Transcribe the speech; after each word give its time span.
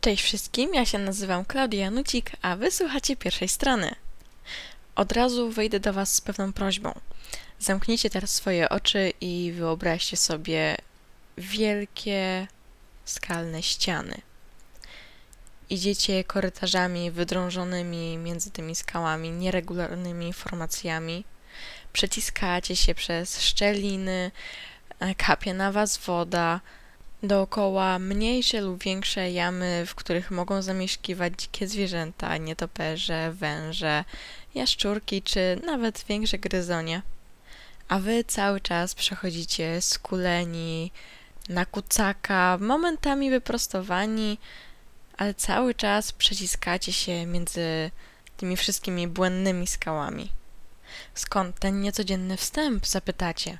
Cześć 0.00 0.22
wszystkim, 0.22 0.74
ja 0.74 0.86
się 0.86 0.98
nazywam 0.98 1.44
Klaudia 1.44 1.90
Nucik, 1.90 2.30
a 2.42 2.56
wysłuchacie 2.56 3.16
pierwszej 3.16 3.48
strony. 3.48 3.94
Od 4.94 5.12
razu 5.12 5.50
wejdę 5.50 5.80
do 5.80 5.92
Was 5.92 6.14
z 6.14 6.20
pewną 6.20 6.52
prośbą. 6.52 7.00
Zamknijcie 7.58 8.10
teraz 8.10 8.30
swoje 8.30 8.68
oczy 8.68 9.12
i 9.20 9.52
wyobraźcie 9.56 10.16
sobie 10.16 10.76
wielkie, 11.38 12.46
skalne 13.04 13.62
ściany. 13.62 14.20
Idziecie 15.70 16.24
korytarzami 16.24 17.10
wydrążonymi 17.10 18.18
między 18.18 18.50
tymi 18.50 18.74
skałami, 18.74 19.30
nieregularnymi 19.30 20.32
formacjami. 20.32 21.24
Przeciskacie 21.92 22.76
się 22.76 22.94
przez 22.94 23.40
szczeliny, 23.40 24.30
kapie 25.16 25.54
na 25.54 25.72
Was 25.72 25.98
woda, 25.98 26.60
Dookoła 27.22 27.98
mniejsze 27.98 28.60
lub 28.60 28.82
większe 28.82 29.30
jamy, 29.30 29.86
w 29.86 29.94
których 29.94 30.30
mogą 30.30 30.62
zamieszkiwać 30.62 31.32
dzikie 31.38 31.68
zwierzęta, 31.68 32.36
nietoperze, 32.36 33.32
węże, 33.32 34.04
jaszczurki 34.54 35.22
czy 35.22 35.60
nawet 35.66 36.04
większe 36.08 36.38
gryzonie. 36.38 37.02
A 37.88 37.98
wy 37.98 38.24
cały 38.24 38.60
czas 38.60 38.94
przechodzicie 38.94 39.80
skuleni, 39.80 40.92
na 41.48 41.66
kucaka, 41.66 42.58
momentami 42.60 43.30
wyprostowani, 43.30 44.38
ale 45.16 45.34
cały 45.34 45.74
czas 45.74 46.12
przeciskacie 46.12 46.92
się 46.92 47.26
między 47.26 47.90
tymi 48.36 48.56
wszystkimi 48.56 49.08
błędnymi 49.08 49.66
skałami. 49.66 50.32
Skąd 51.14 51.58
ten 51.58 51.80
niecodzienny 51.80 52.36
wstęp, 52.36 52.86
zapytacie? 52.86 53.58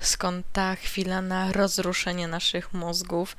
Skąd 0.00 0.46
ta 0.52 0.76
chwila 0.76 1.22
na 1.22 1.52
rozruszenie 1.52 2.28
naszych 2.28 2.72
mózgów, 2.72 3.36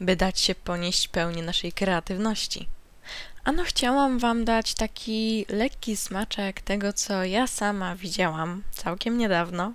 by 0.00 0.16
dać 0.16 0.40
się 0.40 0.54
ponieść 0.54 1.08
pełni 1.08 1.42
naszej 1.42 1.72
kreatywności. 1.72 2.68
Ano, 3.44 3.64
chciałam 3.64 4.18
Wam 4.18 4.44
dać 4.44 4.74
taki 4.74 5.46
lekki 5.48 5.96
smaczek 5.96 6.60
tego, 6.60 6.92
co 6.92 7.24
ja 7.24 7.46
sama 7.46 7.96
widziałam 7.96 8.62
całkiem 8.70 9.18
niedawno. 9.18 9.72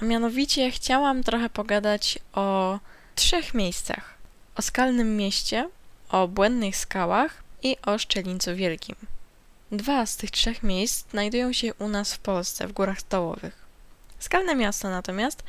A 0.00 0.04
mianowicie 0.04 0.70
chciałam 0.70 1.22
trochę 1.22 1.50
pogadać 1.50 2.18
o 2.32 2.78
trzech 3.14 3.54
miejscach: 3.54 4.14
o 4.56 4.62
skalnym 4.62 5.16
mieście, 5.16 5.68
o 6.08 6.28
błędnych 6.28 6.76
skałach 6.76 7.42
i 7.62 7.76
o 7.86 7.98
Szczelińcu 7.98 8.56
Wielkim. 8.56 8.96
Dwa 9.72 10.06
z 10.06 10.16
tych 10.16 10.30
trzech 10.30 10.62
miejsc 10.62 11.10
znajdują 11.10 11.52
się 11.52 11.74
u 11.74 11.88
nas 11.88 12.14
w 12.14 12.18
Polsce, 12.18 12.68
w 12.68 12.72
Górach 12.72 13.00
Stołowych. 13.00 13.65
Skalne 14.18 14.54
miasto 14.54 14.90
natomiast 14.90 15.44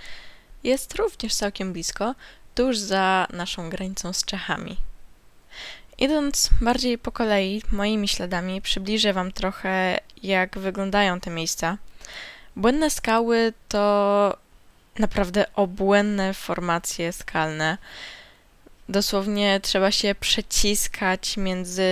jest 0.63 0.95
również 0.95 1.35
całkiem 1.35 1.73
blisko, 1.73 2.15
tuż 2.55 2.77
za 2.77 3.27
naszą 3.33 3.69
granicą 3.69 4.13
z 4.13 4.25
Czechami. 4.25 4.77
Idąc 5.97 6.49
bardziej 6.61 6.97
po 6.97 7.11
kolei, 7.11 7.61
moimi 7.71 8.07
śladami, 8.07 8.61
przybliżę 8.61 9.13
Wam 9.13 9.31
trochę, 9.31 9.99
jak 10.23 10.57
wyglądają 10.57 11.19
te 11.19 11.29
miejsca. 11.29 11.77
Błędne 12.55 12.89
skały 12.89 13.53
to 13.67 14.37
naprawdę 14.99 15.53
obłędne 15.53 16.33
formacje 16.33 17.13
skalne. 17.13 17.77
Dosłownie 18.89 19.59
trzeba 19.63 19.91
się 19.91 20.15
przeciskać 20.15 21.37
między 21.37 21.83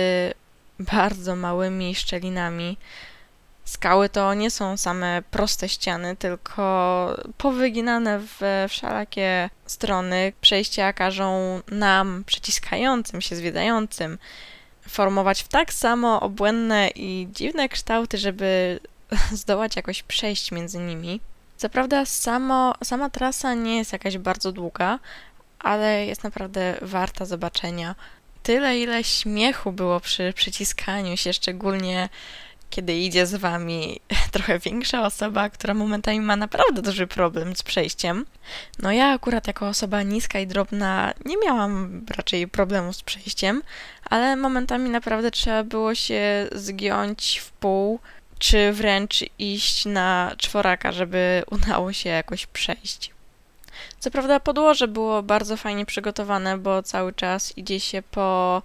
bardzo 0.78 1.36
małymi 1.36 1.94
szczelinami, 1.94 2.76
Skały 3.66 4.08
to 4.08 4.34
nie 4.34 4.50
są 4.50 4.76
same 4.76 5.22
proste 5.30 5.68
ściany, 5.68 6.16
tylko 6.16 7.16
powyginane 7.38 8.20
w 8.20 8.66
wszelakie 8.68 9.50
strony. 9.66 10.32
Przejścia 10.40 10.92
każą 10.92 11.60
nam, 11.70 12.24
przeciskającym 12.26 13.20
się, 13.20 13.36
zwiedzającym, 13.36 14.18
formować 14.88 15.42
w 15.42 15.48
tak 15.48 15.72
samo 15.72 16.20
obłędne 16.20 16.88
i 16.88 17.28
dziwne 17.32 17.68
kształty, 17.68 18.18
żeby 18.18 18.80
zdołać 19.42 19.76
jakoś 19.76 20.02
przejść 20.02 20.52
między 20.52 20.78
nimi. 20.78 21.20
Co 21.56 21.68
prawda, 21.68 22.04
samo, 22.04 22.74
sama 22.84 23.10
trasa 23.10 23.54
nie 23.54 23.76
jest 23.76 23.92
jakaś 23.92 24.18
bardzo 24.18 24.52
długa, 24.52 24.98
ale 25.58 26.06
jest 26.06 26.24
naprawdę 26.24 26.74
warta 26.82 27.24
zobaczenia. 27.24 27.94
Tyle, 28.42 28.78
ile 28.78 29.04
śmiechu 29.04 29.72
było 29.72 30.00
przy 30.00 30.32
przyciskaniu 30.32 31.16
się, 31.16 31.32
szczególnie 31.32 32.08
kiedy 32.70 32.98
idzie 32.98 33.26
z 33.26 33.34
wami 33.34 34.00
trochę 34.32 34.58
większa 34.58 35.06
osoba, 35.06 35.50
która 35.50 35.74
momentami 35.74 36.20
ma 36.20 36.36
naprawdę 36.36 36.82
duży 36.82 37.06
problem 37.06 37.56
z 37.56 37.62
przejściem. 37.62 38.26
No 38.78 38.92
ja 38.92 39.06
akurat 39.06 39.46
jako 39.46 39.68
osoba 39.68 40.02
niska 40.02 40.38
i 40.38 40.46
drobna 40.46 41.12
nie 41.24 41.36
miałam 41.44 42.04
raczej 42.16 42.48
problemu 42.48 42.92
z 42.92 43.02
przejściem, 43.02 43.62
ale 44.04 44.36
momentami 44.36 44.90
naprawdę 44.90 45.30
trzeba 45.30 45.64
było 45.64 45.94
się 45.94 46.48
zgiąć 46.52 47.38
w 47.44 47.50
pół, 47.50 48.00
czy 48.38 48.72
wręcz 48.72 49.24
iść 49.38 49.84
na 49.84 50.32
czworaka, 50.38 50.92
żeby 50.92 51.42
udało 51.50 51.92
się 51.92 52.08
jakoś 52.10 52.46
przejść. 52.46 53.10
Co 53.98 54.10
prawda 54.10 54.40
podłoże 54.40 54.88
było 54.88 55.22
bardzo 55.22 55.56
fajnie 55.56 55.86
przygotowane, 55.86 56.58
bo 56.58 56.82
cały 56.82 57.12
czas 57.12 57.58
idzie 57.58 57.80
się 57.80 58.02
po 58.02 58.62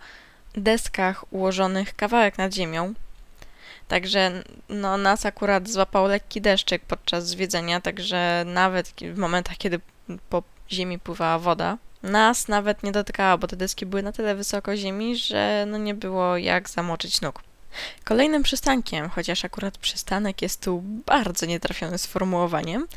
deskach 0.55 1.33
ułożonych 1.33 1.95
kawałek 1.95 2.37
nad 2.37 2.53
ziemią, 2.53 2.93
Także 3.91 4.43
no, 4.69 4.97
nas 4.97 5.25
akurat 5.25 5.69
złapał 5.69 6.07
lekki 6.07 6.41
deszczyk 6.41 6.81
podczas 6.85 7.27
zwiedzenia, 7.27 7.81
także 7.81 8.43
nawet 8.45 8.93
w 9.01 9.17
momentach, 9.17 9.57
kiedy 9.57 9.79
po 10.29 10.43
ziemi 10.71 10.99
pływała 10.99 11.39
woda, 11.39 11.77
nas 12.03 12.47
nawet 12.47 12.83
nie 12.83 12.91
dotykała, 12.91 13.37
bo 13.37 13.47
te 13.47 13.55
deski 13.55 13.85
były 13.85 14.03
na 14.03 14.11
tyle 14.11 14.35
wysoko 14.35 14.77
ziemi, 14.77 15.17
że 15.17 15.65
no 15.67 15.77
nie 15.77 15.93
było 15.93 16.37
jak 16.37 16.69
zamoczyć 16.69 17.21
nóg. 17.21 17.43
Kolejnym 18.03 18.43
przystankiem, 18.43 19.09
chociaż 19.09 19.45
akurat 19.45 19.77
przystanek 19.77 20.41
jest 20.41 20.61
tu 20.61 20.81
bardzo 21.05 21.45
nietrafiony 21.45 21.97
sformułowaniem, 21.97 22.87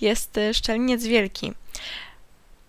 jest 0.00 0.38
y, 0.38 0.54
Szczeliniec 0.54 1.04
Wielki. 1.04 1.52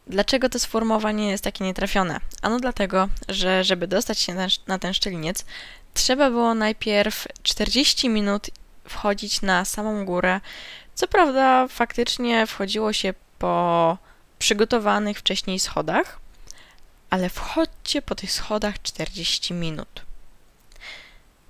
Dlaczego 0.08 0.50
to 0.50 0.60
sformułowanie 0.60 1.30
jest 1.30 1.44
takie 1.44 1.64
nietrafione? 1.64 2.20
Ano 2.42 2.60
dlatego, 2.60 3.10
że 3.30 3.64
żeby 3.64 3.88
dostać 3.88 4.20
się 4.20 4.34
na, 4.34 4.48
na 4.68 4.80
ten 4.80 4.94
szczeliniec, 4.94 5.46
trzeba 5.94 6.30
było 6.30 6.54
najpierw 6.54 7.28
40 7.44 8.10
minut 8.10 8.50
wchodzić 8.88 9.42
na 9.42 9.66
samą 9.66 10.06
górę. 10.06 10.42
Co 10.96 11.08
prawda, 11.08 11.68
faktycznie 11.68 12.48
wchodziło 12.48 12.94
się 12.94 13.14
po 13.40 13.98
przygotowanych 14.40 15.20
wcześniej 15.20 15.60
schodach, 15.60 16.20
ale 17.10 17.30
wchodźcie 17.30 18.02
po 18.02 18.16
tych 18.16 18.32
schodach 18.32 18.82
40 18.82 19.54
minut. 19.54 20.02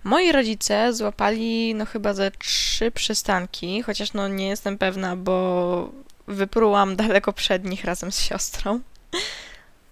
Moi 0.03 0.31
rodzice 0.31 0.93
złapali 0.93 1.75
no 1.75 1.85
chyba 1.85 2.13
ze 2.13 2.31
trzy 2.31 2.91
przystanki, 2.91 3.81
chociaż 3.81 4.13
no 4.13 4.27
nie 4.27 4.47
jestem 4.47 4.77
pewna, 4.77 5.15
bo 5.15 5.89
wyprułam 6.27 6.95
daleko 6.95 7.33
przed 7.33 7.65
nich 7.65 7.85
razem 7.85 8.11
z 8.11 8.21
siostrą. 8.21 8.79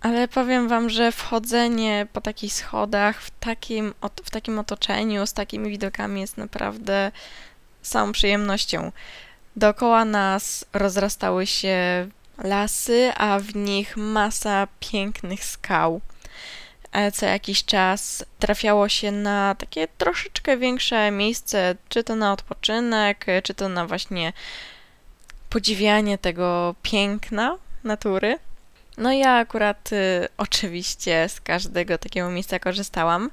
Ale 0.01 0.27
powiem 0.27 0.67
wam, 0.67 0.89
że 0.89 1.11
wchodzenie 1.11 2.07
po 2.13 2.21
takich 2.21 2.53
schodach, 2.53 3.21
w 3.21 3.31
takim, 3.39 3.93
w 4.23 4.29
takim 4.29 4.59
otoczeniu, 4.59 5.27
z 5.27 5.33
takimi 5.33 5.69
widokami 5.69 6.21
jest 6.21 6.37
naprawdę 6.37 7.11
samą 7.81 8.11
przyjemnością. 8.11 8.91
Dookoła 9.55 10.05
nas 10.05 10.65
rozrastały 10.73 11.47
się 11.47 12.07
lasy, 12.37 13.11
a 13.17 13.39
w 13.39 13.55
nich 13.55 13.97
masa 13.97 14.67
pięknych 14.79 15.45
skał. 15.45 16.01
E, 16.91 17.11
co 17.11 17.25
jakiś 17.25 17.65
czas 17.65 18.25
trafiało 18.39 18.89
się 18.89 19.11
na 19.11 19.55
takie 19.55 19.87
troszeczkę 19.87 20.57
większe 20.57 21.11
miejsce, 21.11 21.75
czy 21.89 22.03
to 22.03 22.15
na 22.15 22.33
odpoczynek, 22.33 23.25
czy 23.43 23.53
to 23.53 23.69
na 23.69 23.87
właśnie 23.87 24.33
podziwianie 25.49 26.17
tego 26.17 26.75
piękna 26.81 27.57
natury. 27.83 28.39
No 28.99 29.11
ja 29.11 29.37
akurat 29.37 29.91
y, 29.91 30.27
oczywiście 30.37 31.29
z 31.29 31.41
każdego 31.41 31.97
takiego 31.97 32.29
miejsca 32.29 32.59
korzystałam. 32.59 33.31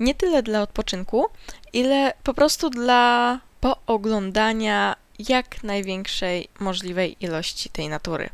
Nie 0.00 0.14
tyle 0.14 0.42
dla 0.42 0.62
odpoczynku, 0.62 1.26
ile 1.72 2.12
po 2.22 2.34
prostu 2.34 2.70
dla 2.70 3.40
pooglądania 3.60 4.96
jak 5.18 5.62
największej 5.64 6.48
możliwej 6.60 7.24
ilości 7.24 7.70
tej 7.70 7.88
natury. 7.88 8.30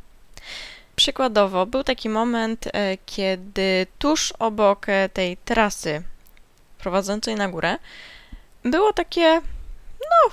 Przykładowo, 0.97 1.67
był 1.67 1.85
taki 1.85 2.09
moment, 2.09 2.67
e, 2.67 2.97
kiedy 3.07 3.87
tuż 3.99 4.33
obok 4.39 4.89
e, 4.89 5.09
tej 5.09 5.37
trasy 5.37 6.03
prowadzącej 6.79 7.35
na 7.35 7.49
górę 7.49 7.79
było 8.65 8.93
takie, 8.93 9.41
no, 10.01 10.33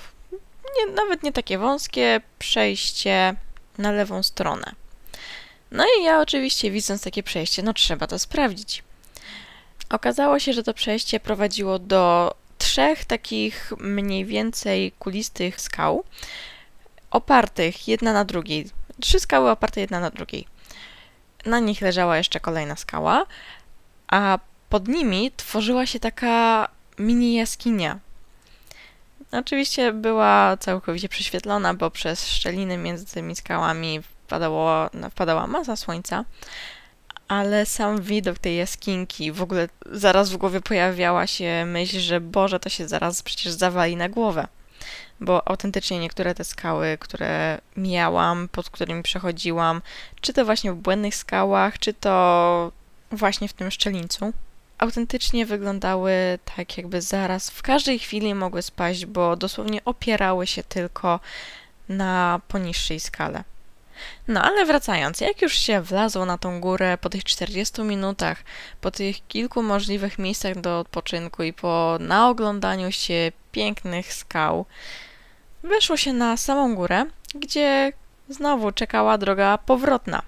nie, 0.78 0.94
nawet 0.94 1.24
nie 1.24 1.32
takie 1.32 1.58
wąskie 1.58 2.22
przejście 2.40 3.36
na 3.78 3.92
lewą 3.92 4.24
stronę. 4.24 4.79
No 5.72 5.86
i 6.00 6.04
ja 6.04 6.20
oczywiście 6.20 6.72
widząc 6.72 7.04
takie 7.04 7.24
przejście, 7.24 7.64
no 7.64 7.74
trzeba 7.74 8.08
to 8.08 8.20
sprawdzić. 8.20 8.84
Okazało 9.90 10.40
się, 10.40 10.54
że 10.54 10.64
to 10.64 10.74
przejście 10.74 11.20
prowadziło 11.20 11.80
do 11.80 12.36
trzech 12.58 13.06
takich 13.06 13.74
mniej 13.78 14.26
więcej 14.26 14.92
kulistych 14.92 15.62
skał, 15.62 16.04
opartych 17.12 17.88
jedna 17.88 18.14
na 18.14 18.26
drugiej. 18.26 18.70
Trzy 19.02 19.20
skały 19.20 19.50
oparte 19.50 19.82
jedna 19.82 20.00
na 20.00 20.10
drugiej. 20.10 20.48
Na 21.46 21.60
nich 21.60 21.82
leżała 21.82 22.18
jeszcze 22.18 22.40
kolejna 22.40 22.76
skała, 22.76 23.26
a 24.08 24.40
pod 24.70 24.88
nimi 24.88 25.32
tworzyła 25.38 25.86
się 25.86 26.00
taka 26.00 26.68
mini 27.00 27.36
jaskinia. 27.36 28.00
Oczywiście 29.32 29.94
była 29.94 30.58
całkowicie 30.58 31.10
prześwietlona, 31.10 31.74
bo 31.74 31.92
przez 31.92 32.28
szczeliny 32.28 32.78
między 32.78 33.06
tymi 33.06 33.36
skałami 33.36 34.02
wpadało, 34.30 34.90
wpadała 35.12 35.48
masa 35.48 35.76
słońca, 35.76 36.26
ale 37.28 37.66
sam 37.66 38.02
widok 38.02 38.38
tej 38.38 38.58
jaskinki, 38.58 39.32
w 39.32 39.42
ogóle 39.42 39.70
zaraz 39.92 40.32
w 40.32 40.38
głowie 40.38 40.62
pojawiała 40.62 41.28
się 41.28 41.66
myśl, 41.68 42.00
że 42.00 42.22
Boże, 42.22 42.60
to 42.60 42.70
się 42.70 42.88
zaraz 42.88 43.22
przecież 43.22 43.54
zawali 43.54 43.96
na 43.96 44.10
głowę. 44.10 44.48
Bo 45.20 45.48
autentycznie 45.48 46.00
niektóre 46.00 46.36
te 46.36 46.44
skały, 46.44 46.98
które 47.00 47.62
mijałam, 47.78 48.48
pod 48.52 48.70
którymi 48.70 49.04
przechodziłam, 49.04 49.82
czy 50.22 50.34
to 50.34 50.46
właśnie 50.46 50.72
w 50.72 50.76
błędnych 50.76 51.16
skałach, 51.16 51.80
czy 51.80 51.94
to 51.94 52.72
właśnie 53.12 53.48
w 53.48 53.54
tym 53.54 53.72
szczelińcu, 53.72 54.34
autentycznie 54.78 55.46
wyglądały 55.46 56.40
tak, 56.56 56.78
jakby 56.78 57.02
zaraz 57.02 57.50
w 57.50 57.62
każdej 57.62 58.00
chwili 58.00 58.36
mogły 58.36 58.62
spaść, 58.62 59.06
bo 59.06 59.36
dosłownie 59.36 59.86
opierały 59.86 60.48
się 60.48 60.64
tylko 60.64 61.20
na 61.90 62.42
poniższej 62.48 63.00
skale. 63.00 63.44
No 64.28 64.44
ale 64.44 64.66
wracając, 64.66 65.22
jak 65.22 65.42
już 65.42 65.54
się 65.54 65.82
wlazło 65.82 66.26
na 66.26 66.38
tą 66.38 66.62
górę 66.62 66.98
po 67.02 67.10
tych 67.10 67.24
40 67.24 67.82
minutach, 67.82 68.44
po 68.82 68.92
tych 68.92 69.28
kilku 69.28 69.64
możliwych 69.64 70.20
miejscach 70.20 70.62
do 70.62 70.80
odpoczynku 70.80 71.44
i 71.44 71.54
po 71.54 71.98
naoglądaniu 72.00 72.92
się 72.92 73.32
pięknych 73.52 74.14
skał, 74.14 74.66
weszło 75.64 75.98
się 75.98 76.14
na 76.14 76.38
samą 76.38 76.76
górę, 76.76 77.06
gdzie 77.36 77.94
znowu 78.30 78.72
czekała 78.72 79.18
droga 79.18 79.58
powrotna. 79.58 80.22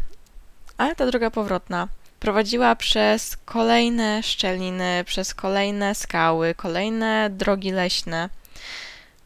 Ale 0.78 0.96
ta 0.96 1.06
droga 1.06 1.32
powrotna 1.32 1.88
prowadziła 2.20 2.76
przez 2.76 3.38
kolejne 3.46 4.24
szczeliny, 4.24 5.04
przez 5.06 5.34
kolejne 5.34 5.96
skały, 5.96 6.56
kolejne 6.56 7.30
drogi 7.30 7.72
leśne. 7.72 8.30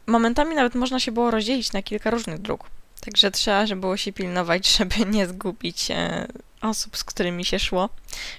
Momentami 0.06 0.54
nawet 0.54 0.74
można 0.74 1.00
się 1.00 1.12
było 1.12 1.30
rozdzielić 1.30 1.72
na 1.72 1.82
kilka 1.82 2.10
różnych 2.10 2.38
dróg. 2.38 2.75
Także 3.00 3.30
trzeba 3.30 3.66
żeby 3.66 3.80
było 3.80 3.96
się 3.96 4.12
pilnować, 4.12 4.68
żeby 4.76 5.06
nie 5.06 5.26
zgubić 5.26 5.90
e, 5.90 6.26
osób, 6.60 6.96
z 6.96 7.04
którymi 7.04 7.44
się 7.44 7.58
szło. 7.58 7.88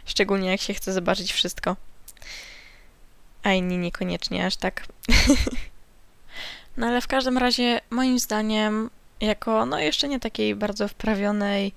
Szczególnie 0.05 0.49
jak 0.49 0.61
się 0.61 0.73
chce 0.73 0.93
zobaczyć 0.93 1.33
wszystko. 1.33 1.75
A 3.43 3.53
inni 3.53 3.77
niekoniecznie 3.77 4.45
aż 4.45 4.55
tak. 4.55 4.85
no 6.77 6.87
ale 6.87 7.01
w 7.01 7.07
każdym 7.07 7.37
razie, 7.37 7.81
moim 7.89 8.19
zdaniem, 8.19 8.89
jako 9.21 9.65
no 9.65 9.79
jeszcze 9.79 10.07
nie 10.07 10.19
takiej 10.19 10.55
bardzo 10.55 10.87
wprawionej 10.87 11.73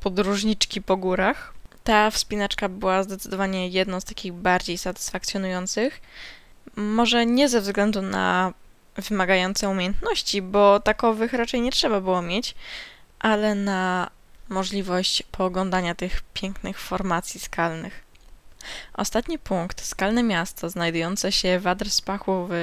podróżniczki 0.00 0.82
po 0.82 0.96
górach, 0.96 1.54
ta 1.84 2.10
wspinaczka 2.10 2.68
była 2.68 3.02
zdecydowanie 3.02 3.68
jedną 3.68 4.00
z 4.00 4.04
takich 4.04 4.32
bardziej 4.32 4.78
satysfakcjonujących. 4.78 6.00
Może 6.76 7.26
nie 7.26 7.48
ze 7.48 7.60
względu 7.60 8.02
na 8.02 8.52
wymagające 8.98 9.68
umiejętności, 9.68 10.42
bo 10.42 10.80
takowych 10.80 11.32
raczej 11.32 11.60
nie 11.60 11.72
trzeba 11.72 12.00
było 12.00 12.22
mieć, 12.22 12.54
ale 13.18 13.54
na 13.54 14.10
możliwość 14.48 15.22
pooglądania 15.22 15.94
tych 15.94 16.22
pięknych 16.34 16.78
formacji 16.78 17.40
skalnych. 17.40 18.04
Ostatni 18.94 19.38
punkt, 19.38 19.84
skalne 19.84 20.22
miasto 20.22 20.70
znajdujące 20.70 21.32
się 21.32 21.58
w 21.58 21.66
Adrspachu 21.66 22.46
w 22.50 22.54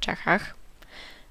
Czechach. 0.00 0.54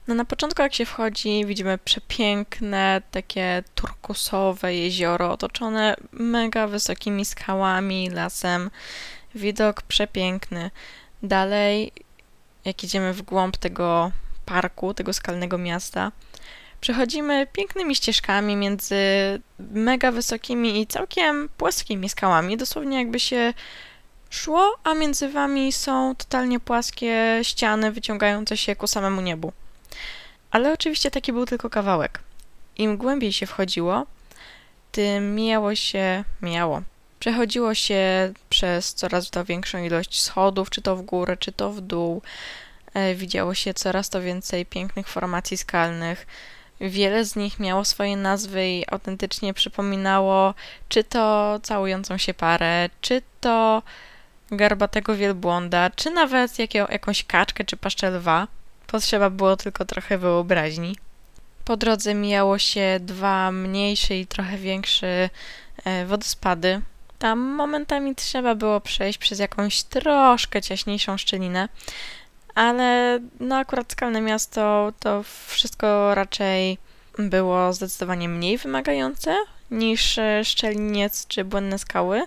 No 0.07 0.15
na 0.15 0.25
początku 0.25 0.61
jak 0.61 0.73
się 0.73 0.85
wchodzi, 0.85 1.45
widzimy 1.45 1.77
przepiękne, 1.77 3.01
takie 3.11 3.63
turkusowe 3.75 4.75
jezioro 4.75 5.31
otoczone 5.31 5.95
mega 6.11 6.67
wysokimi 6.67 7.25
skałami, 7.25 8.09
lasem. 8.09 8.71
Widok 9.35 9.81
przepiękny. 9.81 10.71
Dalej, 11.23 11.91
jak 12.65 12.83
idziemy 12.83 13.13
w 13.13 13.21
głąb 13.21 13.57
tego 13.57 14.11
parku, 14.51 14.93
tego 14.93 15.13
skalnego 15.13 15.57
miasta, 15.57 16.11
przechodzimy 16.81 17.47
pięknymi 17.53 17.95
ścieżkami 17.95 18.55
między 18.55 18.95
mega 19.59 20.11
wysokimi 20.11 20.81
i 20.81 20.87
całkiem 20.87 21.49
płaskimi 21.57 22.09
skałami, 22.09 22.57
dosłownie 22.57 22.97
jakby 22.97 23.19
się 23.19 23.53
szło, 24.29 24.77
a 24.83 24.93
między 24.93 25.29
wami 25.29 25.71
są 25.71 26.15
totalnie 26.15 26.59
płaskie 26.59 27.39
ściany 27.43 27.91
wyciągające 27.91 28.57
się 28.57 28.75
ku 28.75 28.87
samemu 28.87 29.21
niebu. 29.21 29.51
Ale 30.51 30.73
oczywiście 30.73 31.11
taki 31.11 31.33
był 31.33 31.45
tylko 31.45 31.69
kawałek. 31.69 32.19
Im 32.77 32.97
głębiej 32.97 33.33
się 33.33 33.45
wchodziło, 33.45 34.05
tym 34.91 35.35
mijało 35.35 35.75
się, 35.75 36.23
mijało. 36.41 36.81
Przechodziło 37.19 37.73
się 37.75 38.33
przez 38.49 38.93
coraz 38.93 39.29
to 39.29 39.45
większą 39.45 39.83
ilość 39.83 40.21
schodów, 40.21 40.69
czy 40.69 40.81
to 40.81 40.95
w 40.95 41.01
górę, 41.01 41.37
czy 41.37 41.51
to 41.51 41.69
w 41.69 41.81
dół. 41.81 42.21
E, 42.93 43.15
widziało 43.15 43.53
się 43.53 43.73
coraz 43.73 44.09
to 44.09 44.21
więcej 44.21 44.65
pięknych 44.65 45.07
formacji 45.07 45.57
skalnych. 45.57 46.27
Wiele 46.81 47.25
z 47.25 47.35
nich 47.35 47.59
miało 47.59 47.85
swoje 47.85 48.17
nazwy 48.17 48.69
i 48.69 48.85
autentycznie 48.91 49.53
przypominało 49.53 50.53
czy 50.89 51.03
to 51.03 51.59
całującą 51.63 52.17
się 52.17 52.33
parę, 52.33 52.89
czy 53.01 53.21
to 53.41 53.83
garbatego 54.51 55.15
wielbłąda, 55.15 55.89
czy 55.89 56.11
nawet 56.11 56.59
jakie, 56.59 56.85
jakąś 56.89 57.23
kaczkę 57.23 57.63
czy 57.63 57.77
paszczę 57.77 58.09
lwa. 58.09 58.47
Potrzeba 58.87 59.29
było 59.29 59.57
tylko 59.57 59.85
trochę 59.85 60.17
wyobraźni. 60.17 60.97
Po 61.65 61.77
drodze 61.77 62.13
mijało 62.13 62.59
się 62.59 62.97
dwa 63.01 63.51
mniejsze 63.51 64.17
i 64.17 64.27
trochę 64.27 64.57
większe 64.57 65.29
e, 65.85 66.05
wodospady. 66.05 66.81
Tam 67.19 67.39
momentami 67.39 68.15
trzeba 68.15 68.55
było 68.55 68.81
przejść 68.81 69.19
przez 69.19 69.39
jakąś 69.39 69.83
troszkę 69.83 70.61
ciaśniejszą 70.61 71.17
szczelinę, 71.17 71.69
ale 72.55 73.19
no 73.39 73.57
akurat 73.57 73.91
skalne 73.91 74.21
miasto 74.21 74.93
to 74.99 75.23
wszystko 75.47 76.15
raczej 76.15 76.77
było 77.17 77.73
zdecydowanie 77.73 78.29
mniej 78.29 78.57
wymagające 78.57 79.37
niż 79.71 80.17
e, 80.17 80.45
szczeliniec 80.45 81.27
czy 81.27 81.45
błędne 81.45 81.79
skały, 81.79 82.23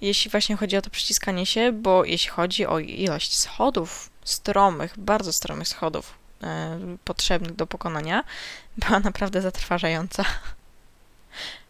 jeśli 0.00 0.30
właśnie 0.30 0.56
chodzi 0.56 0.76
o 0.76 0.82
to 0.82 0.90
przyciskanie 0.90 1.46
się, 1.46 1.72
bo 1.72 2.04
jeśli 2.04 2.30
chodzi 2.30 2.66
o 2.66 2.78
ilość 2.78 3.38
schodów 3.38 4.10
stromych, 4.24 4.98
bardzo 4.98 5.32
stromych 5.32 5.68
schodów 5.68 6.14
e, 6.42 6.78
potrzebnych 7.04 7.56
do 7.56 7.66
pokonania, 7.66 8.24
była 8.86 9.00
naprawdę 9.00 9.42
zatrważająca. 9.42 10.24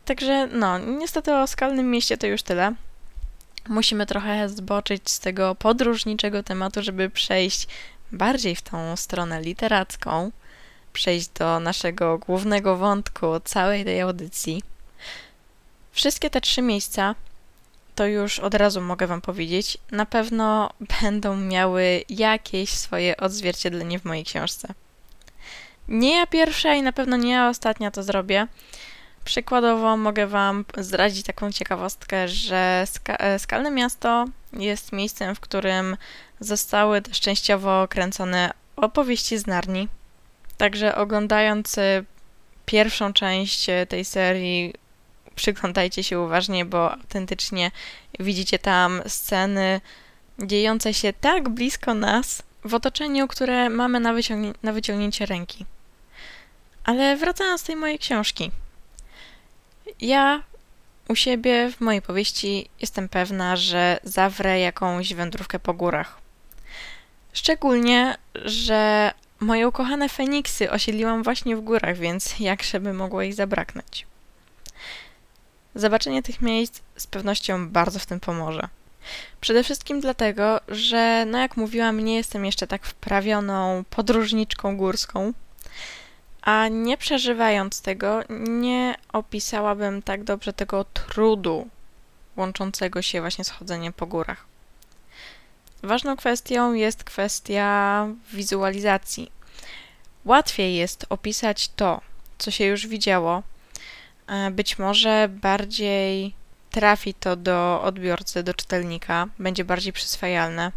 Także 0.04 0.46
no, 0.46 0.78
niestety 0.78 1.34
o 1.34 1.46
skalnym 1.46 1.90
mieście 1.90 2.16
to 2.16 2.26
już 2.26 2.42
tyle. 2.42 2.74
Musimy 3.68 4.06
trochę 4.06 4.48
zboczyć 4.48 5.10
z 5.10 5.20
tego 5.20 5.54
podróżniczego 5.54 6.42
tematu, 6.42 6.82
żeby 6.82 7.10
przejść 7.10 7.68
bardziej 8.12 8.56
w 8.56 8.62
tą 8.62 8.96
stronę 8.96 9.42
literacką, 9.42 10.30
przejść 10.92 11.28
do 11.28 11.60
naszego 11.60 12.18
głównego 12.18 12.76
wątku 12.76 13.26
całej 13.44 13.84
tej 13.84 14.00
audycji. 14.00 14.62
Wszystkie 15.92 16.30
te 16.30 16.40
trzy 16.40 16.62
miejsca 16.62 17.14
to 17.94 18.06
już 18.06 18.38
od 18.38 18.54
razu 18.54 18.80
mogę 18.80 19.06
Wam 19.06 19.20
powiedzieć, 19.20 19.78
na 19.90 20.06
pewno 20.06 20.70
będą 21.02 21.36
miały 21.36 22.04
jakieś 22.08 22.70
swoje 22.70 23.16
odzwierciedlenie 23.16 23.98
w 23.98 24.04
mojej 24.04 24.24
książce. 24.24 24.68
Nie 25.88 26.16
ja 26.16 26.26
pierwsza 26.26 26.74
i 26.74 26.82
na 26.82 26.92
pewno 26.92 27.16
nie 27.16 27.30
ja 27.30 27.48
ostatnia 27.48 27.90
to 27.90 28.02
zrobię. 28.02 28.46
Przykładowo 29.28 29.96
mogę 29.96 30.26
Wam 30.26 30.64
zdradzić 30.78 31.26
taką 31.26 31.52
ciekawostkę, 31.52 32.28
że 32.28 32.84
e, 33.08 33.38
Skalne 33.38 33.70
Miasto 33.70 34.24
jest 34.52 34.92
miejscem, 34.92 35.34
w 35.34 35.40
którym 35.40 35.96
zostały 36.40 37.02
też 37.02 37.20
częściowo 37.20 37.88
kręcone 37.88 38.50
opowieści 38.76 39.38
z 39.38 39.46
Narni. 39.46 39.88
Także 40.56 40.94
oglądając 40.94 41.78
e, 41.78 42.04
pierwszą 42.66 43.12
część 43.12 43.68
e, 43.68 43.86
tej 43.86 44.04
serii 44.04 44.74
przyglądajcie 45.34 46.02
się 46.02 46.20
uważnie, 46.20 46.64
bo 46.64 46.92
autentycznie 46.92 47.70
widzicie 48.20 48.58
tam 48.58 49.02
sceny 49.06 49.80
dziejące 50.38 50.94
się 50.94 51.12
tak 51.12 51.48
blisko 51.48 51.94
nas, 51.94 52.42
w 52.64 52.74
otoczeniu, 52.74 53.28
które 53.28 53.70
mamy 53.70 54.00
na, 54.00 54.14
na 54.62 54.72
wyciągnięcie 54.72 55.26
ręki. 55.26 55.64
Ale 56.84 57.16
wracając 57.16 57.62
do 57.62 57.66
tej 57.66 57.76
mojej 57.76 57.98
książki. 57.98 58.50
Ja 60.00 60.42
u 61.08 61.14
siebie 61.14 61.70
w 61.70 61.80
mojej 61.80 62.02
powieści 62.02 62.68
jestem 62.80 63.08
pewna, 63.08 63.56
że 63.56 64.00
zawrę 64.04 64.60
jakąś 64.60 65.14
wędrówkę 65.14 65.58
po 65.58 65.74
górach. 65.74 66.20
Szczególnie, 67.32 68.16
że 68.34 69.12
moje 69.40 69.68
ukochane 69.68 70.08
Feniksy 70.08 70.70
osiedliłam 70.70 71.22
właśnie 71.22 71.56
w 71.56 71.60
górach, 71.60 71.96
więc 71.96 72.40
jakże 72.40 72.80
by 72.80 72.92
mogło 72.92 73.22
ich 73.22 73.34
zabraknąć. 73.34 74.06
Zobaczenie 75.74 76.22
tych 76.22 76.42
miejsc 76.42 76.80
z 76.96 77.06
pewnością 77.06 77.68
bardzo 77.68 77.98
w 77.98 78.06
tym 78.06 78.20
pomoże. 78.20 78.68
Przede 79.40 79.64
wszystkim 79.64 80.00
dlatego, 80.00 80.60
że, 80.68 81.24
no 81.26 81.38
jak 81.38 81.56
mówiłam, 81.56 82.00
nie 82.00 82.16
jestem 82.16 82.44
jeszcze 82.44 82.66
tak 82.66 82.86
wprawioną 82.86 83.84
podróżniczką 83.90 84.76
górską, 84.76 85.32
a 86.48 86.68
nie 86.68 86.96
przeżywając 86.96 87.80
tego, 87.80 88.20
nie 88.48 88.94
opisałabym 89.12 90.02
tak 90.02 90.24
dobrze 90.24 90.52
tego 90.52 90.84
trudu 90.84 91.68
łączącego 92.36 93.02
się 93.02 93.20
właśnie 93.20 93.44
z 93.44 93.50
chodzeniem 93.50 93.92
po 93.92 94.06
górach. 94.06 94.44
Ważną 95.82 96.16
kwestią 96.16 96.72
jest 96.72 97.04
kwestia 97.04 98.06
wizualizacji. 98.32 99.32
Łatwiej 100.24 100.76
jest 100.76 101.06
opisać 101.08 101.68
to, 101.68 102.00
co 102.38 102.50
się 102.50 102.64
już 102.64 102.86
widziało. 102.86 103.42
E, 104.26 104.50
być 104.50 104.78
może 104.78 105.28
bardziej 105.30 106.34
trafi 106.70 107.14
to 107.14 107.36
do 107.36 107.82
odbiorcy, 107.82 108.42
do 108.42 108.54
czytelnika, 108.54 109.26
będzie 109.38 109.64
bardziej 109.64 109.92
przyswajalne. 109.92 110.72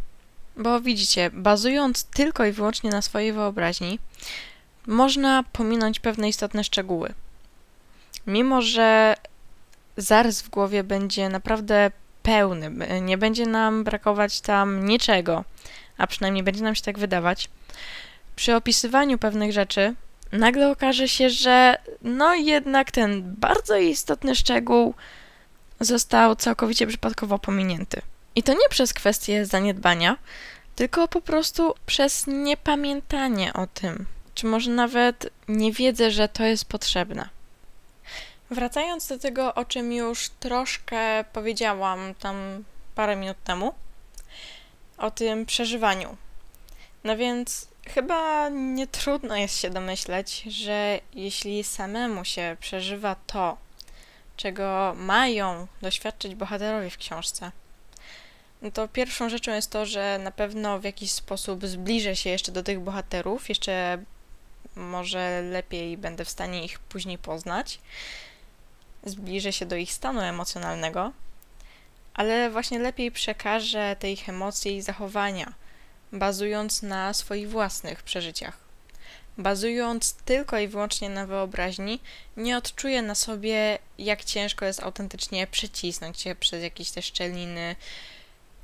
Bo 0.57 0.81
widzicie, 0.81 1.29
bazując 1.33 2.03
tylko 2.03 2.45
i 2.45 2.51
wyłącznie 2.51 2.89
na 2.89 3.01
swojej 3.01 3.33
wyobraźni, 3.33 3.99
można 4.87 5.43
pominąć 5.53 5.99
pewne 5.99 6.29
istotne 6.29 6.63
szczegóły. 6.63 7.13
Mimo, 8.27 8.61
że 8.61 9.15
zarys 9.97 10.41
w 10.41 10.49
głowie 10.49 10.83
będzie 10.83 11.29
naprawdę 11.29 11.91
pełny, 12.23 12.71
nie 13.01 13.17
będzie 13.17 13.45
nam 13.45 13.83
brakować 13.83 14.41
tam 14.41 14.85
niczego, 14.85 15.43
a 15.97 16.07
przynajmniej 16.07 16.43
będzie 16.43 16.63
nam 16.63 16.75
się 16.75 16.81
tak 16.81 16.99
wydawać, 16.99 17.49
przy 18.35 18.55
opisywaniu 18.55 19.17
pewnych 19.17 19.51
rzeczy 19.51 19.95
nagle 20.31 20.71
okaże 20.71 21.07
się, 21.07 21.29
że 21.29 21.77
no 22.01 22.35
jednak 22.35 22.91
ten 22.91 23.35
bardzo 23.37 23.77
istotny 23.77 24.35
szczegół 24.35 24.93
został 25.79 26.35
całkowicie 26.35 26.87
przypadkowo 26.87 27.39
pominięty. 27.39 28.01
I 28.35 28.43
to 28.43 28.53
nie 28.53 28.69
przez 28.69 28.93
kwestię 28.93 29.45
zaniedbania, 29.45 30.17
tylko 30.75 31.07
po 31.07 31.21
prostu 31.21 31.73
przez 31.85 32.27
niepamiętanie 32.27 33.53
o 33.53 33.67
tym, 33.67 34.05
czy 34.41 34.47
może 34.47 34.71
nawet 34.71 35.29
nie 35.47 35.71
wiedzę, 35.71 36.11
że 36.11 36.29
to 36.29 36.43
jest 36.43 36.65
potrzebne. 36.65 37.29
Wracając 38.49 39.07
do 39.07 39.19
tego, 39.19 39.55
o 39.55 39.65
czym 39.65 39.93
już 39.93 40.29
troszkę 40.29 41.23
powiedziałam 41.33 42.15
tam 42.19 42.63
parę 42.95 43.15
minut 43.15 43.37
temu, 43.43 43.73
o 44.97 45.11
tym 45.11 45.45
przeżywaniu. 45.45 46.17
No 47.03 47.17
więc 47.17 47.67
chyba 47.87 48.49
nie 48.49 48.87
trudno 48.87 49.35
jest 49.35 49.59
się 49.59 49.69
domyśleć, 49.69 50.43
że 50.43 50.99
jeśli 51.13 51.63
samemu 51.63 52.25
się 52.25 52.57
przeżywa 52.59 53.15
to, 53.27 53.57
czego 54.37 54.93
mają 54.97 55.67
doświadczyć 55.81 56.35
bohaterowie 56.35 56.89
w 56.89 56.97
książce, 56.97 57.51
no 58.61 58.71
to 58.71 58.87
pierwszą 58.87 59.29
rzeczą 59.29 59.51
jest 59.51 59.71
to, 59.71 59.85
że 59.85 60.19
na 60.23 60.31
pewno 60.31 60.79
w 60.79 60.83
jakiś 60.83 61.11
sposób 61.11 61.65
zbliżę 61.65 62.15
się 62.15 62.29
jeszcze 62.29 62.51
do 62.51 62.63
tych 62.63 62.79
bohaterów, 62.79 63.49
jeszcze 63.49 64.03
może 64.75 65.41
lepiej 65.41 65.97
będę 65.97 66.25
w 66.25 66.29
stanie 66.29 66.65
ich 66.65 66.79
później 66.79 67.17
poznać, 67.17 67.79
zbliżę 69.03 69.53
się 69.53 69.65
do 69.65 69.75
ich 69.75 69.93
stanu 69.93 70.21
emocjonalnego, 70.21 71.11
ale 72.13 72.49
właśnie 72.49 72.79
lepiej 72.79 73.11
przekażę 73.11 73.95
te 73.99 74.11
ich 74.11 74.29
emocje 74.29 74.77
i 74.77 74.81
zachowania, 74.81 75.53
bazując 76.11 76.83
na 76.83 77.13
swoich 77.13 77.49
własnych 77.49 78.03
przeżyciach. 78.03 78.57
Bazując 79.37 80.13
tylko 80.13 80.59
i 80.59 80.67
wyłącznie 80.67 81.09
na 81.09 81.25
wyobraźni, 81.25 81.99
nie 82.37 82.57
odczuję 82.57 83.01
na 83.01 83.15
sobie, 83.15 83.79
jak 83.97 84.23
ciężko 84.23 84.65
jest 84.65 84.83
autentycznie 84.83 85.47
przecisnąć 85.47 86.21
się 86.21 86.35
przez 86.35 86.63
jakieś 86.63 86.91
te 86.91 87.01
szczeliny, 87.01 87.75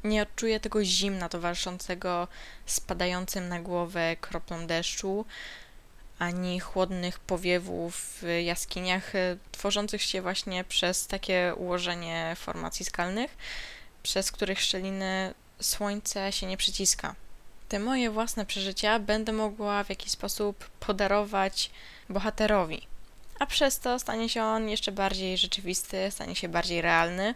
nie 0.03 0.21
odczuję 0.21 0.59
tego 0.59 0.83
zimna 0.83 1.29
towarzyszącego 1.29 2.27
spadającym 2.65 3.49
na 3.49 3.59
głowę 3.59 4.15
kroplom 4.21 4.67
deszczu, 4.67 5.25
ani 6.19 6.59
chłodnych 6.59 7.19
powiewów 7.19 8.19
w 8.21 8.41
jaskiniach 8.43 9.15
e, 9.15 9.37
tworzących 9.51 10.01
się 10.01 10.21
właśnie 10.21 10.63
przez 10.63 11.07
takie 11.07 11.53
ułożenie 11.57 12.35
formacji 12.35 12.85
skalnych, 12.85 13.37
przez 14.03 14.31
których 14.31 14.61
szczeliny 14.61 15.33
słońce 15.61 16.31
się 16.31 16.45
nie 16.47 16.57
przyciska. 16.57 17.15
Te 17.69 17.79
moje 17.79 18.11
własne 18.11 18.45
przeżycia 18.45 18.99
będę 18.99 19.33
mogła 19.33 19.83
w 19.83 19.89
jakiś 19.89 20.11
sposób 20.11 20.69
podarować 20.79 21.69
bohaterowi, 22.09 22.87
a 23.39 23.45
przez 23.45 23.79
to 23.79 23.99
stanie 23.99 24.29
się 24.29 24.43
on 24.43 24.69
jeszcze 24.69 24.91
bardziej 24.91 25.37
rzeczywisty, 25.37 26.11
stanie 26.11 26.35
się 26.35 26.49
bardziej 26.49 26.81
realny, 26.81 27.35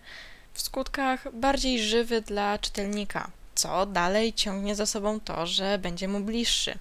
w 0.54 0.62
skutkach 0.62 1.36
bardziej 1.36 1.80
żywy 1.80 2.22
dla 2.22 2.60
czytelnika, 2.60 3.32
co 3.56 3.86
dalej 3.86 4.34
ciągnie 4.34 4.76
za 4.76 4.86
sobą 4.86 5.20
to, 5.20 5.48
że 5.48 5.78
będzie 5.78 6.08
mu 6.08 6.20
bliższy. 6.20 6.78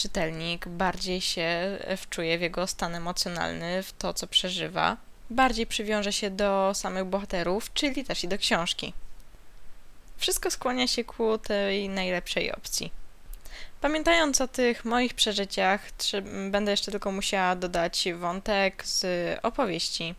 Czytelnik 0.00 0.68
bardziej 0.68 1.20
się 1.20 1.78
wczuje 1.96 2.38
w 2.38 2.40
jego 2.40 2.66
stan 2.66 2.94
emocjonalny, 2.94 3.82
w 3.82 3.92
to, 3.92 4.14
co 4.14 4.26
przeżywa, 4.26 4.96
bardziej 5.30 5.66
przywiąże 5.66 6.12
się 6.12 6.30
do 6.30 6.72
samych 6.74 7.04
bohaterów, 7.04 7.72
czyli 7.72 8.04
też 8.04 8.24
i 8.24 8.28
do 8.28 8.38
książki. 8.38 8.92
Wszystko 10.16 10.50
skłania 10.50 10.86
się 10.86 11.04
ku 11.04 11.38
tej 11.38 11.88
najlepszej 11.88 12.52
opcji. 12.52 12.92
Pamiętając 13.80 14.40
o 14.40 14.48
tych 14.48 14.84
moich 14.84 15.14
przeżyciach, 15.14 15.90
będę 16.50 16.70
jeszcze 16.70 16.90
tylko 16.90 17.12
musiała 17.12 17.56
dodać 17.56 18.08
wątek 18.14 18.86
z 18.86 19.04
opowieści 19.42 20.14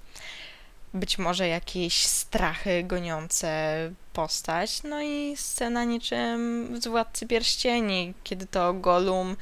być 0.94 1.18
może 1.18 1.48
jakieś 1.48 2.06
strachy 2.06 2.84
goniące 2.84 3.92
postać, 4.14 4.84
no 4.84 5.02
i 5.02 5.38
scena 5.38 5.84
niczym 5.84 6.70
z 6.82 6.88
Władcy 6.88 7.28
Pierścieni, 7.28 8.14
kiedy 8.24 8.46
to 8.46 8.74
Gollum 8.74 9.36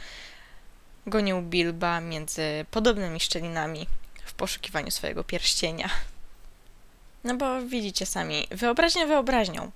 gonił 1.07 1.41
Bilba 1.41 2.01
między 2.01 2.65
podobnymi 2.71 3.19
szczelinami 3.19 3.87
w 4.25 4.33
poszukiwaniu 4.33 4.91
swojego 4.91 5.23
pierścienia. 5.23 5.89
No 7.23 7.35
bo 7.35 7.61
widzicie 7.61 8.05
sami, 8.05 8.47
wyobraźnia 8.51 9.07
wyobraźnią, 9.07 9.71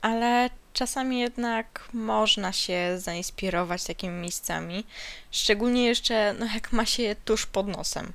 ale 0.00 0.50
czasami 0.72 1.20
jednak 1.20 1.88
można 1.92 2.52
się 2.52 2.98
zainspirować 2.98 3.84
takimi 3.84 4.14
miejscami, 4.14 4.84
szczególnie 5.30 5.84
jeszcze 5.84 6.34
no, 6.38 6.46
jak 6.54 6.72
ma 6.72 6.86
się 6.86 7.02
je 7.02 7.16
tuż 7.16 7.46
pod 7.46 7.68
nosem. 7.68 8.12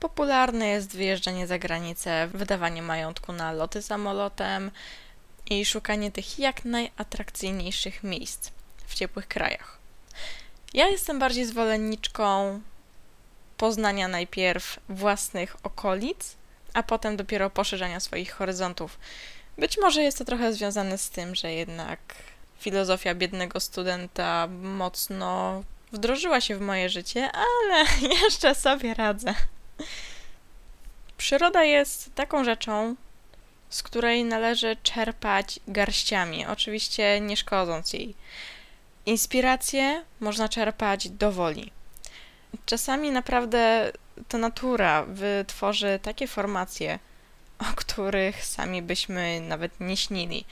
Popularne 0.00 0.68
jest 0.68 0.96
wyjeżdżanie 0.96 1.46
za 1.46 1.58
granicę, 1.58 2.28
wydawanie 2.34 2.82
majątku 2.82 3.32
na 3.32 3.52
loty 3.52 3.82
samolotem 3.82 4.70
i 5.50 5.64
szukanie 5.64 6.12
tych 6.12 6.38
jak 6.38 6.64
najatrakcyjniejszych 6.64 8.02
miejsc 8.02 8.50
w 8.86 8.94
ciepłych 8.94 9.28
krajach. 9.28 9.78
Ja 10.74 10.88
jestem 10.88 11.18
bardziej 11.18 11.44
zwolenniczką 11.44 12.60
poznania 13.56 14.08
najpierw 14.08 14.80
własnych 14.88 15.56
okolic, 15.62 16.36
a 16.74 16.82
potem 16.82 17.16
dopiero 17.16 17.50
poszerzania 17.50 18.00
swoich 18.00 18.32
horyzontów. 18.32 18.98
Być 19.58 19.78
może 19.78 20.02
jest 20.02 20.18
to 20.18 20.24
trochę 20.24 20.52
związane 20.52 20.98
z 20.98 21.10
tym, 21.10 21.34
że 21.34 21.52
jednak 21.52 21.98
filozofia 22.58 23.14
biednego 23.14 23.60
studenta 23.60 24.48
mocno 24.62 25.62
wdrożyła 25.92 26.40
się 26.40 26.56
w 26.56 26.60
moje 26.60 26.88
życie, 26.88 27.30
ale 27.32 27.84
jeszcze 28.22 28.54
sobie 28.54 28.94
radzę. 28.94 29.34
Przyroda 31.16 31.64
jest 31.64 32.14
taką 32.14 32.44
rzeczą, 32.44 32.94
z 33.70 33.82
której 33.82 34.24
należy 34.24 34.76
czerpać 34.82 35.60
garściami, 35.68 36.46
oczywiście 36.46 37.20
nie 37.20 37.36
szkodząc 37.36 37.92
jej. 37.92 38.14
Inspirację 39.06 40.04
można 40.20 40.48
czerpać 40.48 41.08
do 41.08 41.32
woli. 41.32 41.72
Czasami 42.66 43.10
naprawdę 43.10 43.92
to 44.28 44.38
natura 44.38 45.02
wytworzy 45.02 45.98
takie 46.02 46.26
formacje, 46.26 46.98
o 47.58 47.64
których 47.76 48.44
sami 48.44 48.82
byśmy 48.82 49.40
nawet 49.40 49.80
nie 49.80 49.96
śnili. 49.96 50.44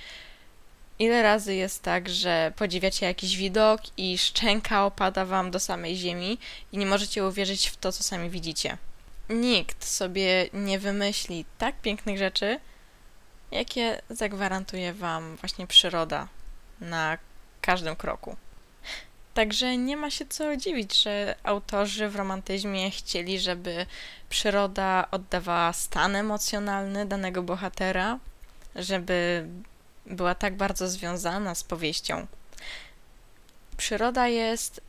Ile 0.99 1.23
razy 1.23 1.54
jest 1.54 1.83
tak, 1.83 2.09
że 2.09 2.52
podziwiacie 2.57 3.07
jakiś 3.07 3.37
widok 3.37 3.81
i 3.97 4.19
szczęka 4.19 4.85
opada 4.87 5.25
wam 5.25 5.50
do 5.50 5.61
samej 5.61 5.97
ziemi 5.97 6.38
i 6.73 6.78
nie 6.78 6.87
możecie 6.87 7.26
uwierzyć 7.26 7.69
w 7.69 7.76
to, 7.76 7.93
co 7.93 8.02
sami 8.02 8.31
widzicie 8.31 8.78
nikt 9.28 9.85
sobie 9.85 10.49
nie 10.52 10.78
wymyśli 10.78 11.45
tak 11.59 11.81
pięknych 11.81 12.19
rzeczy, 12.19 12.61
jakie 13.50 14.02
zagwarantuje 14.11 14.93
Wam 14.93 15.37
właśnie 15.37 15.66
przyroda 15.66 16.28
na 16.81 17.19
każdym 17.61 17.97
kroku. 17.97 18.37
Także 19.35 19.76
nie 19.76 19.97
ma 19.97 20.11
się 20.11 20.26
co 20.26 20.57
dziwić, 20.57 21.02
że 21.02 21.37
autorzy 21.43 22.09
w 22.09 22.16
romantyzmie 22.16 22.90
chcieli, 22.90 23.40
żeby 23.40 23.87
przyroda 24.28 25.09
oddawała 25.11 25.73
stan 25.73 26.16
emocjonalny 26.16 27.07
danego 27.07 27.43
bohatera, 27.43 28.19
żeby 28.76 29.47
była 30.07 30.35
tak 30.35 30.57
bardzo 30.57 30.88
związana 30.88 31.54
z 31.54 31.64
powieścią. 31.64 32.26
Przyroda 33.76 34.28
jest 34.28 34.81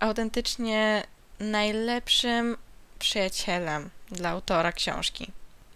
autentycznie 0.00 1.04
najlepszym 1.40 2.56
przyjacielem 3.00 3.90
dla 4.10 4.30
autora 4.30 4.72
książki. 4.72 5.32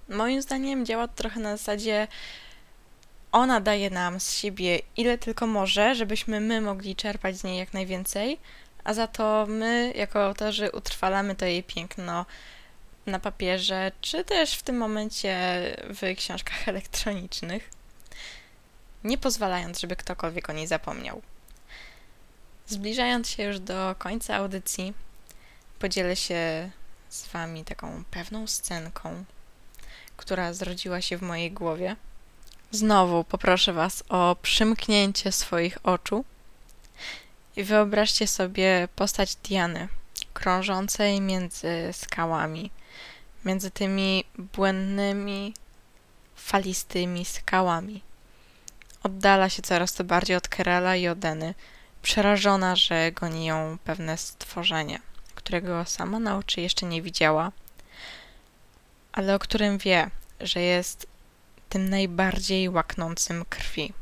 Moim 0.08 0.42
zdaniem 0.42 0.86
działa 0.86 1.08
to 1.08 1.14
trochę 1.14 1.40
na 1.40 1.56
zasadzie 1.56 2.08
ona 3.32 3.60
daje 3.60 3.90
nam 3.90 4.20
z 4.20 4.32
siebie 4.32 4.80
ile 4.96 5.18
tylko 5.18 5.46
może, 5.46 5.94
żebyśmy 5.94 6.40
my 6.40 6.60
mogli 6.60 6.96
czerpać 6.96 7.36
z 7.36 7.44
niej 7.44 7.58
jak 7.58 7.74
najwięcej, 7.74 8.38
a 8.84 8.94
za 8.94 9.06
to 9.06 9.46
my, 9.48 9.92
jako 9.96 10.24
autorzy, 10.24 10.70
utrwalamy 10.70 11.34
to 11.34 11.44
jej 11.44 11.62
piękno 11.62 12.26
na 13.06 13.18
papierze, 13.18 13.92
czy 14.00 14.24
też 14.24 14.54
w 14.54 14.62
tym 14.62 14.76
momencie 14.76 15.36
w 15.88 16.16
książkach 16.16 16.68
elektronicznych. 16.72 17.70
nie 19.04 19.18
pozwalając, 19.18 19.80
żeby 19.80 19.96
ktokolwiek 19.96 20.50
o 20.50 20.52
niej 20.52 20.66
zapomniał. 20.66 21.22
Zbliżając 22.66 23.28
się 23.30 23.42
już 23.42 23.58
do 23.58 23.94
końca 23.98 24.36
audycji, 24.36 24.94
podzielę 25.78 26.16
się 26.16 26.70
z 27.14 27.26
Wami 27.28 27.64
taką 27.64 28.04
pewną 28.11 28.47
scenką, 28.47 29.25
która 30.16 30.52
zrodziła 30.52 31.00
się 31.00 31.18
w 31.18 31.23
mojej 31.23 31.52
głowie. 31.52 31.97
Znowu 32.71 33.25
poproszę 33.25 33.73
Was 33.73 34.04
o 34.09 34.37
przymknięcie 34.42 35.33
swoich 35.33 35.78
oczu 35.87 36.25
i 37.56 37.64
wyobraźcie 37.64 38.26
sobie 38.26 38.88
postać 38.97 39.37
Diany, 39.37 39.88
krążącej 40.33 41.21
między 41.21 41.90
skałami, 41.92 42.71
między 43.44 43.71
tymi 43.71 44.25
błędnymi, 44.38 45.54
falistymi 46.37 47.25
skałami. 47.25 48.02
Oddala 49.02 49.49
się 49.49 49.62
coraz 49.62 49.92
to 49.92 50.04
bardziej 50.04 50.37
od 50.37 50.49
Kerala 50.49 50.97
i 50.97 51.09
Odeny, 51.09 51.54
przerażona, 52.02 52.76
że 52.76 53.12
goni 53.12 53.44
ją 53.44 53.78
pewne 53.85 54.18
stworzenie, 54.18 55.00
którego 55.44 55.84
sama 55.84 56.18
na 56.18 56.36
oczy 56.36 56.60
jeszcze 56.60 56.86
nie 56.86 57.02
widziała, 57.02 57.52
ale 59.12 59.34
o 59.34 59.38
którym 59.38 59.78
wie, 59.78 60.10
że 60.40 60.60
jest 60.60 61.06
tym 61.68 61.90
najbardziej 61.90 62.68
łaknącym 62.68 63.44
krwi, 63.44 63.92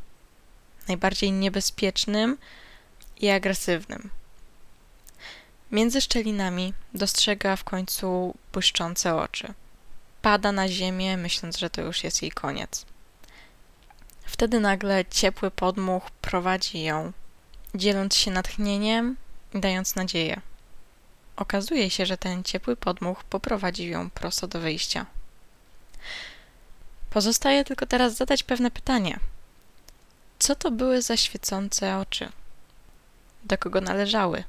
najbardziej 0.88 1.32
niebezpiecznym 1.32 2.38
i 3.20 3.30
agresywnym. 3.30 4.10
Między 5.72 6.00
szczelinami 6.00 6.74
dostrzega 6.94 7.56
w 7.56 7.64
końcu 7.64 8.34
błyszczące 8.52 9.16
oczy. 9.16 9.54
Pada 10.22 10.52
na 10.52 10.68
ziemię, 10.68 11.16
myśląc, 11.16 11.58
że 11.58 11.70
to 11.70 11.82
już 11.82 12.04
jest 12.04 12.22
jej 12.22 12.30
koniec. 12.30 12.86
Wtedy 14.24 14.60
nagle 14.60 15.04
ciepły 15.04 15.50
podmuch 15.50 16.10
prowadzi 16.10 16.82
ją, 16.82 17.12
dzieląc 17.74 18.16
się 18.16 18.30
natchnieniem 18.30 19.16
i 19.54 19.60
dając 19.60 19.96
nadzieję. 19.96 20.40
Okazuje 21.36 21.90
się, 21.90 22.06
że 22.06 22.16
ten 22.16 22.44
ciepły 22.44 22.76
podmuch 22.76 23.24
poprowadzi 23.24 23.88
ją 23.88 24.10
prosto 24.10 24.46
do 24.46 24.60
wyjścia. 24.60 25.06
Pozostaje 27.10 27.64
tylko 27.64 27.86
teraz 27.86 28.14
zadać 28.16 28.42
pewne 28.42 28.70
pytanie. 28.70 29.18
Co 30.38 30.54
to 30.54 30.70
były 30.70 31.02
za 31.02 31.16
świecące 31.16 31.98
oczy? 31.98 32.28
Do 33.44 33.58
kogo 33.58 33.80
należały? 33.80 34.44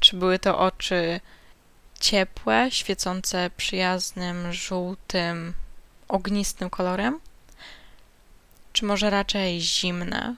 Czy 0.00 0.16
były 0.16 0.38
to 0.38 0.58
oczy 0.58 1.20
ciepłe, 2.00 2.68
świecące 2.70 3.50
przyjaznym, 3.56 4.52
żółtym, 4.52 5.54
ognistym 6.08 6.70
kolorem? 6.70 7.20
Czy 8.72 8.84
może 8.84 9.10
raczej 9.10 9.60
zimne, 9.60 10.36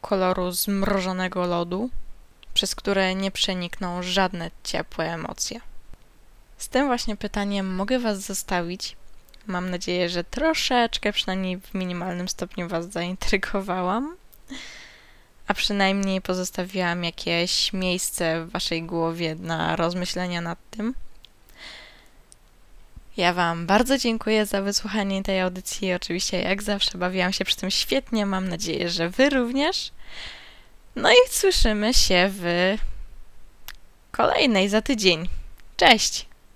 koloru 0.00 0.52
zmrożonego 0.52 1.46
lodu, 1.46 1.90
przez 2.58 2.74
które 2.74 3.14
nie 3.14 3.30
przenikną 3.30 4.02
żadne 4.02 4.50
ciepłe 4.64 5.12
emocje? 5.14 5.60
Z 6.56 6.68
tym 6.68 6.86
właśnie 6.86 7.16
pytaniem 7.16 7.74
mogę 7.74 7.98
Was 7.98 8.20
zostawić. 8.20 8.96
Mam 9.46 9.70
nadzieję, 9.70 10.08
że 10.08 10.24
troszeczkę, 10.24 11.12
przynajmniej 11.12 11.60
w 11.60 11.74
minimalnym 11.74 12.28
stopniu 12.28 12.68
Was 12.68 12.86
zaintrygowałam 12.90 14.16
a 15.46 15.54
przynajmniej 15.54 16.20
pozostawiłam 16.20 17.04
jakieś 17.04 17.72
miejsce 17.72 18.44
w 18.44 18.50
Waszej 18.50 18.82
głowie 18.82 19.34
na 19.34 19.76
rozmyślenia 19.76 20.40
nad 20.40 20.58
tym. 20.70 20.94
Ja 23.16 23.32
Wam 23.32 23.66
bardzo 23.66 23.98
dziękuję 23.98 24.46
za 24.46 24.62
wysłuchanie 24.62 25.22
tej 25.22 25.40
audycji. 25.40 25.94
Oczywiście, 25.94 26.42
jak 26.42 26.62
zawsze, 26.62 26.98
bawiłam 26.98 27.32
się 27.32 27.44
przy 27.44 27.56
tym 27.56 27.70
świetnie. 27.70 28.26
Mam 28.26 28.48
nadzieję, 28.48 28.88
że 28.88 29.10
Wy 29.10 29.30
również. 29.30 29.92
No 31.02 31.10
i 31.12 31.16
słyszymy 31.30 31.94
się 31.94 32.30
w 32.32 32.76
kolejnej 34.10 34.68
za 34.68 34.82
tydzień. 34.82 35.28
Cześć! 35.76 36.27